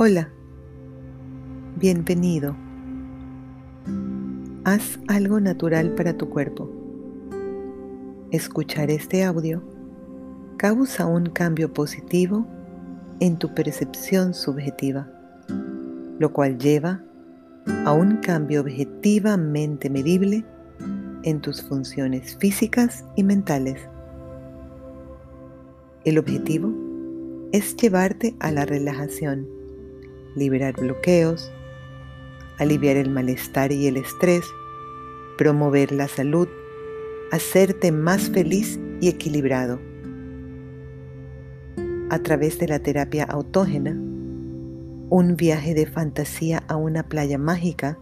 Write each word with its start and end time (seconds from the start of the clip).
Hola, 0.00 0.28
bienvenido. 1.74 2.54
Haz 4.62 4.96
algo 5.08 5.40
natural 5.40 5.96
para 5.96 6.16
tu 6.16 6.28
cuerpo. 6.28 6.70
Escuchar 8.30 8.92
este 8.92 9.24
audio 9.24 9.60
causa 10.56 11.04
un 11.04 11.30
cambio 11.30 11.72
positivo 11.72 12.46
en 13.18 13.40
tu 13.40 13.52
percepción 13.56 14.34
subjetiva, 14.34 15.10
lo 16.20 16.32
cual 16.32 16.58
lleva 16.58 17.02
a 17.84 17.92
un 17.92 18.18
cambio 18.18 18.60
objetivamente 18.60 19.90
medible 19.90 20.44
en 21.24 21.40
tus 21.40 21.60
funciones 21.60 22.36
físicas 22.36 23.04
y 23.16 23.24
mentales. 23.24 23.80
El 26.04 26.18
objetivo 26.18 26.72
es 27.50 27.74
llevarte 27.74 28.36
a 28.38 28.52
la 28.52 28.64
relajación 28.64 29.57
liberar 30.34 30.74
bloqueos, 30.74 31.52
aliviar 32.58 32.96
el 32.96 33.10
malestar 33.10 33.72
y 33.72 33.86
el 33.86 33.96
estrés, 33.96 34.44
promover 35.36 35.92
la 35.92 36.08
salud, 36.08 36.48
hacerte 37.30 37.92
más 37.92 38.30
feliz 38.30 38.78
y 39.00 39.08
equilibrado. 39.08 39.80
A 42.10 42.18
través 42.20 42.58
de 42.58 42.68
la 42.68 42.80
terapia 42.80 43.24
autógena, 43.24 43.92
un 45.10 45.36
viaje 45.36 45.74
de 45.74 45.86
fantasía 45.86 46.64
a 46.68 46.76
una 46.76 47.08
playa 47.08 47.38
mágica 47.38 47.98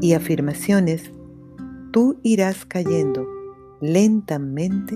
y 0.00 0.12
afirmaciones, 0.12 1.10
tú 1.90 2.18
irás 2.22 2.64
cayendo 2.64 3.26
lentamente 3.80 4.94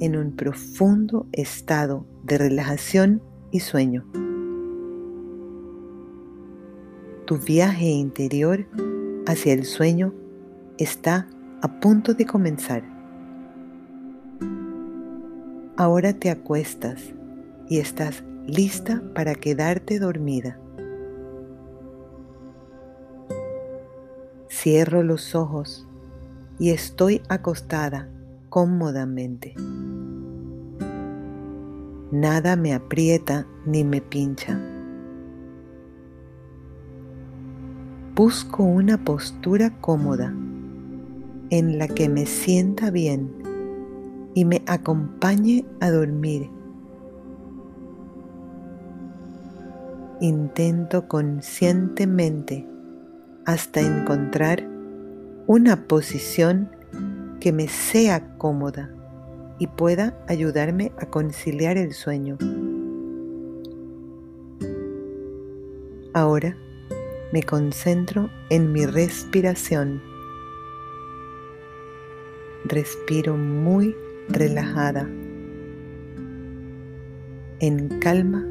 en 0.00 0.16
un 0.16 0.36
profundo 0.36 1.26
estado 1.32 2.06
de 2.22 2.38
relajación 2.38 3.22
y 3.50 3.60
sueño 3.60 4.04
tu 7.28 7.36
viaje 7.36 7.84
interior 7.84 8.66
hacia 9.26 9.52
el 9.52 9.66
sueño 9.66 10.14
está 10.78 11.28
a 11.60 11.78
punto 11.78 12.14
de 12.14 12.24
comenzar. 12.24 12.82
Ahora 15.76 16.14
te 16.14 16.30
acuestas 16.30 17.02
y 17.68 17.80
estás 17.80 18.24
lista 18.46 19.02
para 19.14 19.34
quedarte 19.34 19.98
dormida. 19.98 20.58
Cierro 24.50 25.02
los 25.02 25.34
ojos 25.34 25.86
y 26.58 26.70
estoy 26.70 27.20
acostada 27.28 28.08
cómodamente. 28.48 29.52
Nada 32.10 32.56
me 32.56 32.72
aprieta 32.72 33.46
ni 33.66 33.84
me 33.84 34.00
pincha. 34.00 34.77
Busco 38.18 38.64
una 38.64 39.04
postura 39.04 39.78
cómoda 39.80 40.34
en 41.50 41.78
la 41.78 41.86
que 41.86 42.08
me 42.08 42.26
sienta 42.26 42.90
bien 42.90 43.32
y 44.34 44.44
me 44.44 44.60
acompañe 44.66 45.64
a 45.78 45.92
dormir. 45.92 46.50
Intento 50.20 51.06
conscientemente 51.06 52.66
hasta 53.46 53.82
encontrar 53.82 54.68
una 55.46 55.86
posición 55.86 56.70
que 57.38 57.52
me 57.52 57.68
sea 57.68 58.36
cómoda 58.36 58.90
y 59.60 59.68
pueda 59.68 60.18
ayudarme 60.26 60.90
a 60.98 61.06
conciliar 61.06 61.76
el 61.76 61.92
sueño. 61.92 62.36
Ahora 66.14 66.56
me 67.32 67.42
concentro 67.42 68.30
en 68.48 68.72
mi 68.72 68.86
respiración. 68.86 70.02
Respiro 72.64 73.36
muy 73.36 73.94
relajada, 74.28 75.08
en 77.60 77.88
calma 78.00 78.46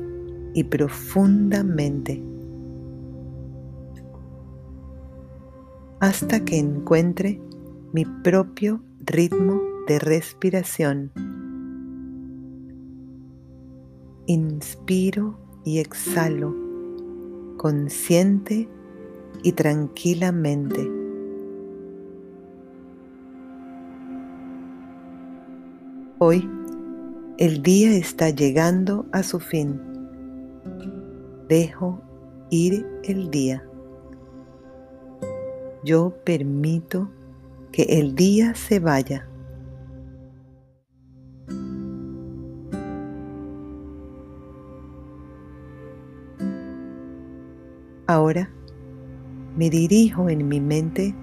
y 0.53 0.63
profundamente, 0.63 2.23
hasta 5.99 6.43
que 6.45 6.57
encuentre 6.57 7.41
mi 7.93 8.05
propio 8.23 8.81
ritmo 8.99 9.61
de 9.87 9.99
respiración. 9.99 11.11
Inspiro 14.27 15.39
y 15.63 15.79
exhalo 15.79 16.66
consciente 17.57 18.69
y 19.43 19.51
tranquilamente. 19.51 20.89
Hoy 26.19 26.49
el 27.37 27.61
día 27.61 27.91
está 27.95 28.29
llegando 28.31 29.05
a 29.11 29.21
su 29.21 29.39
fin. 29.39 29.79
Dejo 31.47 32.01
ir 32.49 32.85
el 33.03 33.29
día. 33.29 33.63
Yo 35.83 36.15
permito 36.23 37.11
que 37.71 37.83
el 37.83 38.15
día 38.15 38.55
se 38.55 38.79
vaya. 38.79 39.29
Ahora 48.07 48.49
me 49.57 49.69
dirijo 49.69 50.29
en 50.29 50.47
mi 50.47 50.61
mente 50.61 51.13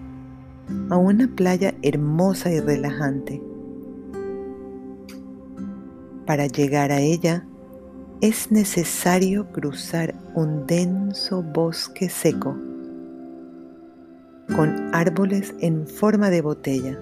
a 0.91 0.99
una 0.99 1.29
playa 1.35 1.75
hermosa 1.81 2.53
y 2.53 2.61
relajante. 2.61 3.43
Para 6.27 6.47
llegar 6.47 6.93
a 6.93 7.01
ella 7.01 7.47
es 8.21 8.51
necesario 8.51 9.51
cruzar 9.51 10.15
un 10.35 10.67
denso 10.67 11.43
bosque 11.43 12.11
seco 12.11 12.55
con 14.55 14.95
árboles 14.95 15.55
en 15.61 15.87
forma 15.87 16.29
de 16.29 16.43
botella 16.43 16.99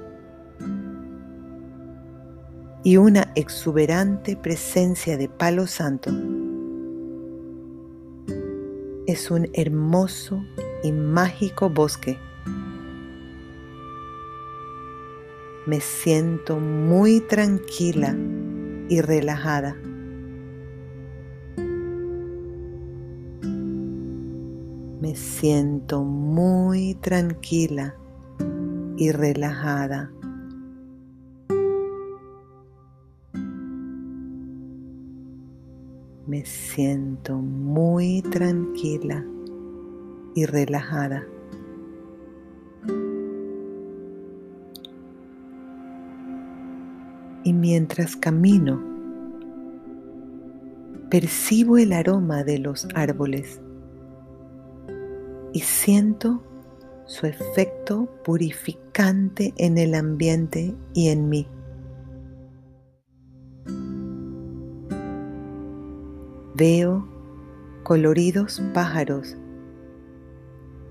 y 2.85 2.99
una 2.99 3.33
exuberante 3.35 4.37
presencia 4.37 5.17
de 5.17 5.29
palo 5.29 5.67
santo 5.67 6.13
es 9.07 9.31
un 9.31 9.49
hermoso 9.53 10.45
y 10.83 10.93
mágico 10.93 11.69
bosque. 11.69 12.19
Me 15.67 15.81
siento 15.81 16.59
muy 16.59 17.21
tranquila 17.21 18.17
y 18.89 19.01
relajada. 19.01 19.77
Me 25.01 25.17
siento 25.17 26.05
muy 26.05 26.95
tranquila 26.95 27.97
y 28.97 29.11
relajada. 29.11 30.13
Me 36.33 36.47
siento 36.47 37.37
muy 37.37 38.23
tranquila 38.23 39.23
y 40.35 40.47
relajada. 40.47 41.27
Y 47.45 47.53
mientras 47.53 48.17
camino, 48.17 48.83
percibo 51.11 51.77
el 51.77 51.93
aroma 51.93 52.45
de 52.45 52.61
los 52.61 52.89
árboles 52.95 53.61
y 55.53 55.61
siento 55.61 56.43
su 57.05 57.27
efecto 57.27 58.09
purificante 58.25 59.53
en 59.59 59.77
el 59.77 59.95
ambiente 59.95 60.75
y 60.95 61.09
en 61.09 61.29
mí. 61.29 61.47
Veo 66.65 67.05
coloridos 67.83 68.63
pájaros 68.73 69.37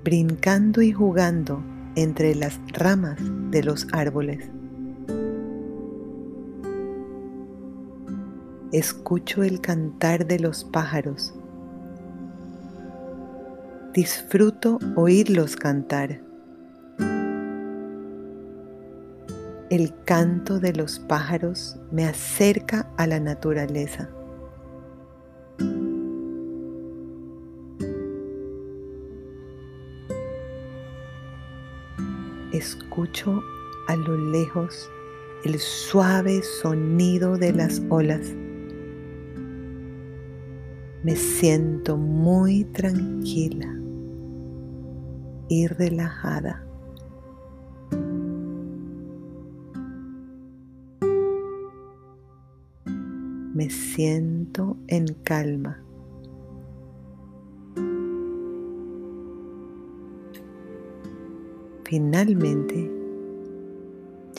brincando 0.04 0.82
y 0.82 0.92
jugando 0.92 1.64
entre 1.96 2.36
las 2.36 2.60
ramas 2.74 3.18
de 3.52 3.64
los 3.64 3.88
árboles. 3.94 4.52
Escucho 8.74 9.44
el 9.44 9.62
cantar 9.62 10.28
de 10.28 10.40
los 10.40 10.66
pájaros. 10.66 11.34
Disfruto 13.94 14.78
oírlos 14.98 15.56
cantar. 15.56 16.20
El 19.70 19.94
canto 20.04 20.60
de 20.60 20.74
los 20.74 21.00
pájaros 21.00 21.80
me 21.94 22.04
acerca 22.04 22.92
a 22.98 23.08
la 23.08 23.22
naturaleza. 23.22 24.10
Escucho 32.62 33.44
a 33.88 33.96
lo 33.96 34.16
lejos 34.16 34.88
el 35.44 35.58
suave 35.58 36.44
sonido 36.44 37.36
de 37.36 37.52
las 37.54 37.82
olas. 37.90 38.22
Me 41.04 41.16
siento 41.16 41.98
muy 41.98 42.66
tranquila 42.66 43.76
y 45.50 45.66
relajada. 45.66 46.64
Me 53.56 53.72
siento 53.72 54.78
en 54.88 55.08
calma. 55.24 55.84
Finalmente, 61.92 62.90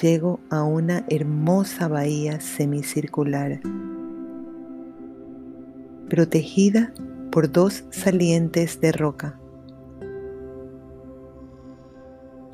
llego 0.01 0.41
a 0.49 0.63
una 0.63 1.05
hermosa 1.11 1.87
bahía 1.87 2.41
semicircular, 2.41 3.61
protegida 6.09 6.95
por 7.31 7.53
dos 7.53 7.85
salientes 7.91 8.81
de 8.81 8.93
roca. 8.93 9.39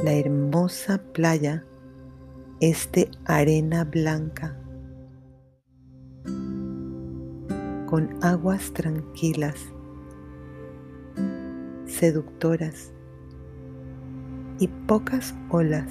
La 0.00 0.14
hermosa 0.14 1.00
playa 1.12 1.64
es 2.58 2.90
de 2.90 3.08
arena 3.24 3.84
blanca, 3.84 4.58
con 7.86 8.18
aguas 8.20 8.72
tranquilas, 8.72 9.60
seductoras 11.86 12.92
y 14.58 14.68
pocas 14.68 15.34
olas. 15.50 15.86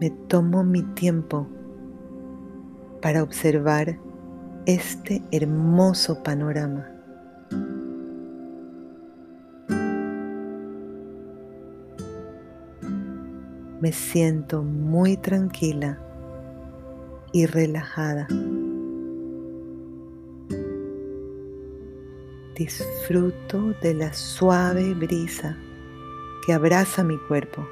Me 0.00 0.10
tomo 0.28 0.62
mi 0.62 0.82
tiempo 0.94 1.46
para 3.02 3.22
observar 3.22 3.98
este 4.66 5.22
hermoso 5.32 6.22
panorama. 6.22 6.86
Me 13.80 13.92
siento 13.92 14.62
muy 14.62 15.16
tranquila 15.16 15.98
y 17.32 17.46
relajada. 17.46 18.26
Disfruto 22.58 23.72
de 23.80 23.94
la 23.94 24.12
suave 24.12 24.92
brisa 24.92 25.56
que 26.44 26.52
abraza 26.52 27.04
mi 27.04 27.16
cuerpo. 27.16 27.64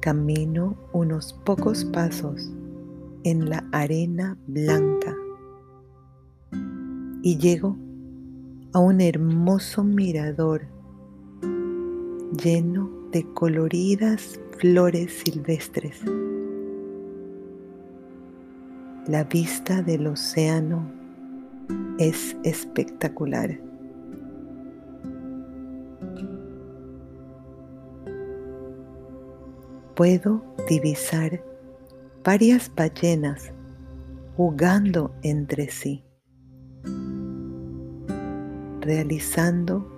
Camino 0.00 0.76
unos 0.92 1.32
pocos 1.44 1.84
pasos 1.84 2.50
en 3.22 3.48
la 3.48 3.64
arena 3.70 4.36
blanca 4.48 5.14
y 7.22 7.38
llego 7.38 7.76
a 8.72 8.80
un 8.80 9.00
hermoso 9.00 9.84
mirador 9.84 10.73
lleno 12.36 12.90
de 13.12 13.24
coloridas 13.32 14.40
flores 14.58 15.22
silvestres. 15.24 16.00
La 19.06 19.24
vista 19.24 19.82
del 19.82 20.06
océano 20.06 20.90
es 21.98 22.36
espectacular. 22.42 23.60
Puedo 29.94 30.42
divisar 30.68 31.44
varias 32.24 32.72
ballenas 32.74 33.52
jugando 34.36 35.14
entre 35.22 35.68
sí, 35.68 36.02
realizando 38.80 39.93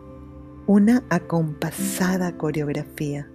una 0.66 1.04
acompasada 1.10 2.36
coreografía. 2.36 3.28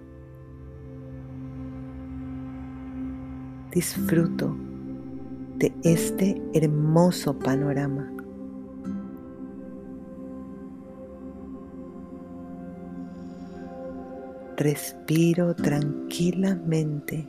Disfruto 3.70 4.54
de 5.56 5.72
este 5.82 6.42
hermoso 6.52 7.38
panorama. 7.38 8.10
Respiro 14.58 15.54
tranquilamente 15.54 17.26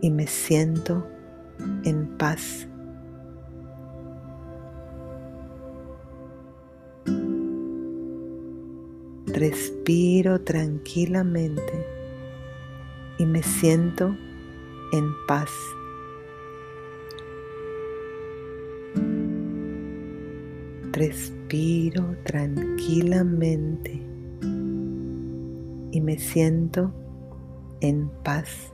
y 0.00 0.10
me 0.10 0.26
siento 0.26 1.06
en 1.84 2.18
paz. 2.18 2.66
Respiro 9.32 10.42
tranquilamente 10.42 11.86
y 13.18 13.24
me 13.24 13.42
siento 13.42 14.14
en 14.92 15.10
paz. 15.26 15.50
Respiro 20.92 22.14
tranquilamente 22.24 24.02
y 25.92 26.00
me 26.02 26.18
siento 26.18 26.92
en 27.80 28.10
paz. 28.22 28.70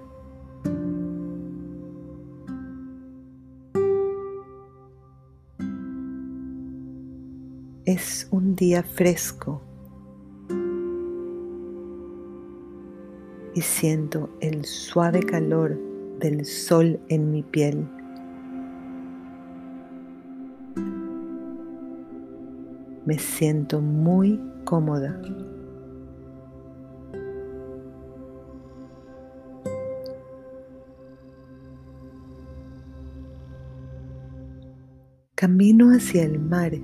Es 7.84 8.26
un 8.32 8.56
día 8.56 8.82
fresco 8.82 9.67
y 13.58 13.60
siento 13.60 14.30
el 14.40 14.64
suave 14.64 15.18
calor 15.18 15.76
del 16.20 16.44
sol 16.44 17.00
en 17.08 17.32
mi 17.32 17.42
piel. 17.42 17.88
Me 23.04 23.18
siento 23.18 23.80
muy 23.80 24.40
cómoda. 24.64 25.20
Camino 35.34 35.90
hacia 35.90 36.22
el 36.22 36.38
mar 36.38 36.74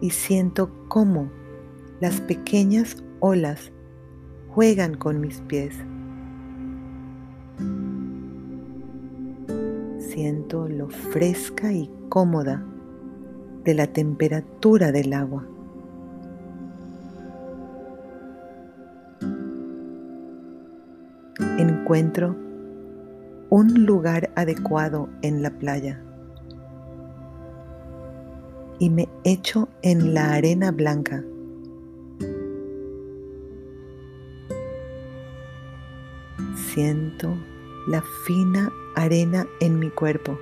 y 0.00 0.10
siento 0.10 0.72
cómo 0.88 1.30
las 2.00 2.20
pequeñas 2.22 2.96
olas 3.20 3.70
juegan 4.54 4.96
con 4.96 5.20
mis 5.20 5.40
pies. 5.40 5.74
Siento 9.98 10.68
lo 10.68 10.90
fresca 10.90 11.72
y 11.72 11.90
cómoda 12.10 12.62
de 13.64 13.74
la 13.74 13.86
temperatura 13.86 14.92
del 14.92 15.14
agua. 15.14 15.46
Encuentro 21.58 22.36
un 23.48 23.86
lugar 23.86 24.30
adecuado 24.36 25.08
en 25.22 25.42
la 25.42 25.50
playa 25.50 26.02
y 28.78 28.90
me 28.90 29.08
echo 29.24 29.68
en 29.80 30.12
la 30.12 30.34
arena 30.34 30.72
blanca 30.72 31.24
Siento 36.72 37.36
la 37.86 38.00
fina 38.24 38.72
arena 38.94 39.46
en 39.60 39.78
mi 39.78 39.90
cuerpo. 39.90 40.38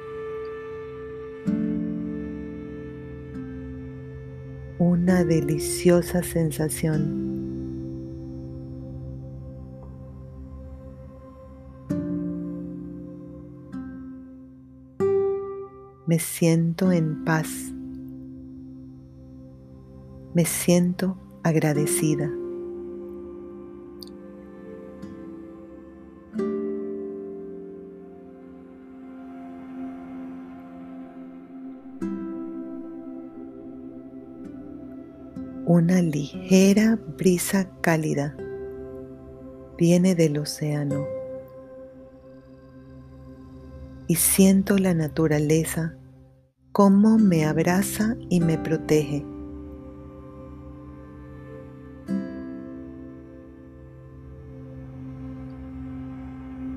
Una 4.79 5.25
deliciosa 5.25 6.23
sensación. 6.23 7.31
Me 16.07 16.21
siento 16.21 16.93
en 16.93 17.25
paz. 17.25 17.49
Me 20.33 20.45
siento 20.45 21.17
agradecida. 21.43 22.31
Una 35.73 36.03
ligera 36.03 36.99
brisa 37.17 37.71
cálida. 37.81 38.37
Viene 39.79 40.17
del 40.17 40.37
océano. 40.39 41.07
Y 44.09 44.17
siento 44.17 44.79
la 44.79 44.95
naturaleza 44.95 45.97
como 46.73 47.19
me 47.19 47.45
abraza 47.45 48.17
y 48.29 48.41
me 48.41 48.59
protege. 48.59 49.25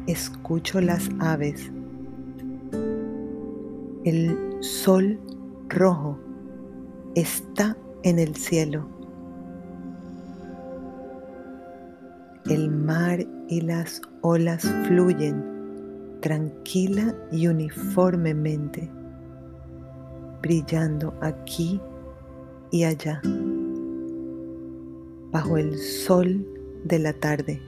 Escucho 0.05 0.81
las 0.81 1.09
aves, 1.19 1.71
el 4.03 4.37
sol 4.61 5.19
rojo 5.67 6.19
está 7.15 7.75
en 8.03 8.19
el 8.19 8.35
cielo. 8.35 8.87
El 12.49 12.69
mar 12.69 13.25
y 13.47 13.61
las 13.61 14.01
olas 14.21 14.61
fluyen 14.87 16.17
tranquila 16.19 17.15
y 17.31 17.47
uniformemente, 17.47 18.89
brillando 20.41 21.13
aquí 21.21 21.79
y 22.71 22.83
allá, 22.83 23.21
bajo 25.31 25.57
el 25.57 25.77
sol 25.77 26.45
de 26.83 26.99
la 26.99 27.13
tarde. 27.13 27.61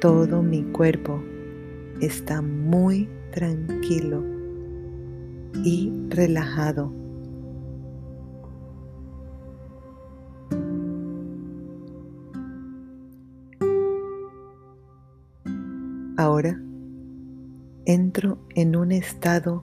Todo 0.00 0.42
mi 0.42 0.62
cuerpo 0.64 1.20
está 2.00 2.42
muy 2.42 3.08
tranquilo 3.32 4.24
y 5.64 5.92
relajado. 6.08 6.92
Ahora 16.16 16.60
entro 17.84 18.38
en 18.54 18.74
un 18.74 18.90
estado 18.90 19.62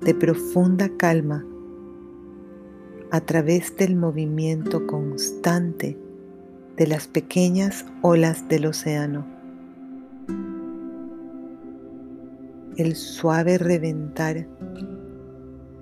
de 0.00 0.14
profunda 0.14 0.88
calma 0.96 1.44
a 3.10 3.20
través 3.20 3.76
del 3.76 3.94
movimiento 3.94 4.86
constante 4.86 5.98
de 6.76 6.86
las 6.86 7.06
pequeñas 7.06 7.86
olas 8.02 8.48
del 8.48 8.66
océano. 8.66 9.43
El 12.76 12.96
suave 12.96 13.56
reventar 13.56 14.48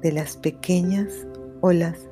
de 0.03 0.13
las 0.13 0.37
pequeñas 0.37 1.27
olas 1.63 2.11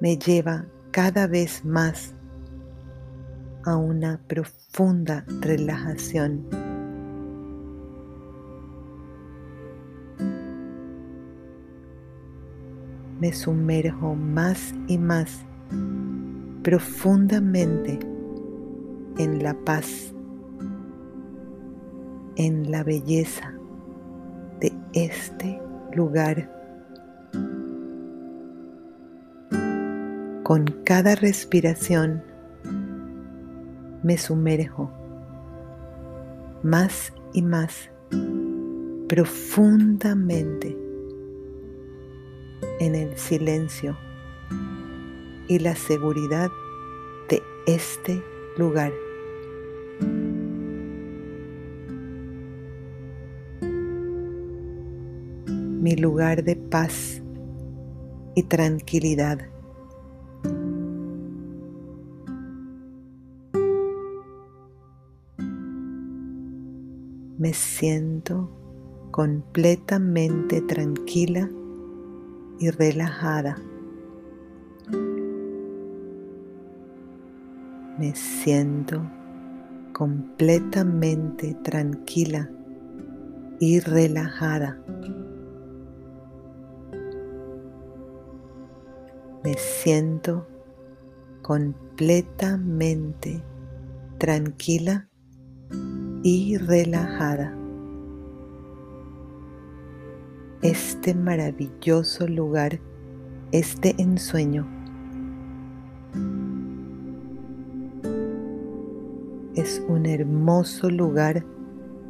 me 0.00 0.18
lleva 0.18 0.66
cada 0.90 1.28
vez 1.28 1.64
más 1.64 2.14
a 3.64 3.76
una 3.76 4.20
profunda 4.26 5.24
relajación. 5.40 6.48
Me 13.20 13.32
sumerjo 13.32 14.16
más 14.16 14.74
y 14.88 14.98
más 14.98 15.44
profundamente 16.64 18.00
en 19.18 19.42
la 19.44 19.54
paz, 19.64 20.12
en 22.38 22.70
la 22.70 22.84
belleza 22.84 23.52
de 24.60 24.72
este 24.92 25.60
lugar. 25.92 26.48
Con 30.44 30.64
cada 30.84 31.16
respiración 31.16 32.22
me 34.02 34.16
sumerjo 34.16 34.90
más 36.62 37.12
y 37.34 37.42
más 37.42 37.90
profundamente 39.08 40.78
en 42.78 42.94
el 42.94 43.16
silencio 43.16 43.98
y 45.48 45.58
la 45.58 45.74
seguridad 45.74 46.50
de 47.28 47.42
este 47.66 48.22
lugar. 48.56 48.92
Mi 55.80 55.96
lugar 55.96 56.44
de 56.44 56.56
paz 56.56 57.22
y 58.34 58.42
tranquilidad. 58.42 59.38
me 67.38 67.54
siento 67.54 68.50
completamente 69.12 70.60
tranquila 70.60 71.48
y 72.58 72.70
relajada. 72.70 73.56
Me 77.96 78.14
siento 78.14 79.02
completamente 79.92 81.54
tranquila 81.62 82.50
y 83.60 83.78
relajada. 83.80 84.78
Me 89.48 89.56
siento 89.56 90.46
completamente 91.40 93.42
tranquila 94.18 95.08
y 96.22 96.58
relajada. 96.58 97.56
Este 100.60 101.14
maravilloso 101.14 102.28
lugar 102.28 102.78
es 103.50 103.80
de 103.80 103.94
ensueño. 103.96 104.68
Es 109.54 109.82
un 109.88 110.04
hermoso 110.04 110.90
lugar 110.90 111.46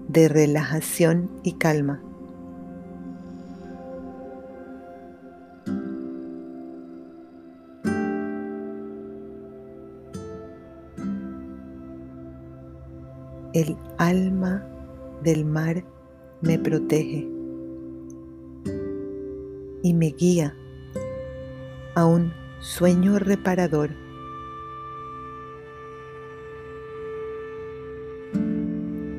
de 0.08 0.28
relajación 0.28 1.30
y 1.44 1.52
calma. 1.52 2.02
El 13.58 13.76
alma 13.96 14.64
del 15.24 15.44
mar 15.44 15.82
me 16.42 16.60
protege 16.60 17.28
y 19.82 19.94
me 19.94 20.10
guía 20.10 20.56
a 21.96 22.06
un 22.06 22.32
sueño 22.60 23.18
reparador. 23.18 23.90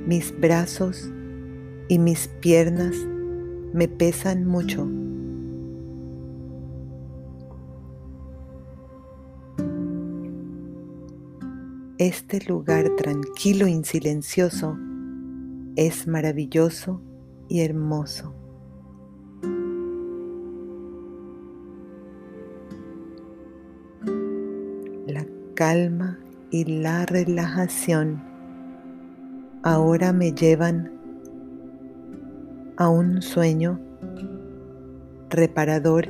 Mis 0.08 0.34
brazos 0.40 1.12
y 1.90 2.00
mis 2.00 2.30
piernas 2.40 2.96
me 3.74 3.90
pesan 3.90 4.46
mucho. 4.46 4.88
Este 12.00 12.40
lugar 12.48 12.96
tranquilo 12.96 13.68
y 13.68 13.84
silencioso 13.84 14.78
es 15.76 16.08
maravilloso 16.08 17.02
y 17.50 17.60
hermoso. 17.60 18.34
La 25.08 25.26
calma 25.56 26.18
y 26.52 26.64
la 26.64 27.06
relajación 27.06 28.24
ahora 29.64 30.14
me 30.14 30.32
llevan 30.32 30.94
a 32.78 32.88
un 32.88 33.22
sueño 33.22 33.78
reparador 35.30 36.08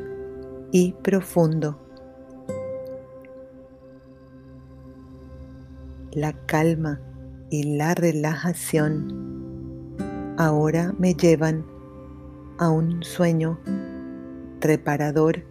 y 0.71 0.93
profundo. 1.01 1.88
La 6.11 6.33
calma 6.45 6.99
y 7.49 7.77
la 7.77 7.93
relajación 7.93 9.29
ahora 10.37 10.93
me 10.97 11.13
llevan 11.13 11.65
a 12.57 12.69
un 12.69 13.03
sueño 13.03 13.59
reparador 14.59 15.43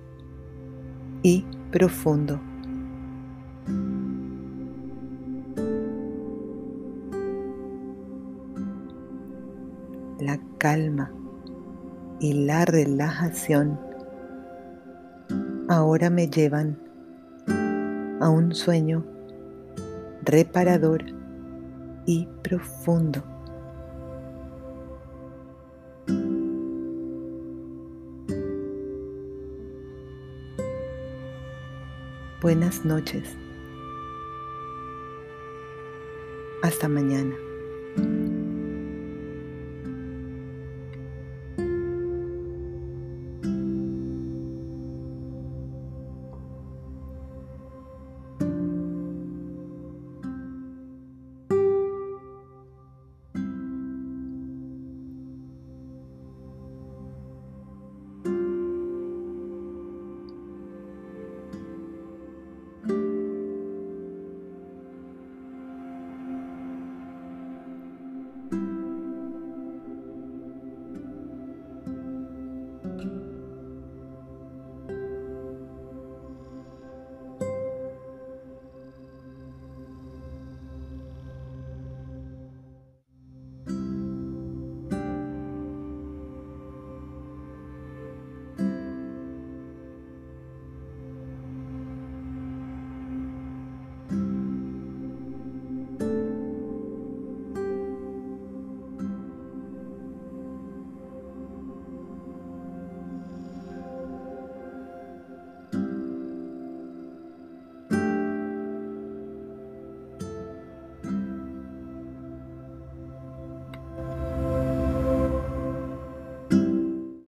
y 1.23 1.45
profundo. 1.71 2.41
La 10.19 10.41
calma 10.59 11.13
y 12.19 12.45
la 12.47 12.65
relajación 12.65 13.79
ahora 15.69 16.11
me 16.11 16.29
llevan 16.29 16.79
a 18.21 18.29
un 18.29 18.53
sueño 18.55 19.18
reparador 20.29 21.03
y 22.05 22.29
profundo. 22.43 23.25
Buenas 32.43 32.85
noches. 32.85 33.25
Hasta 36.63 36.89
mañana. 36.89 37.48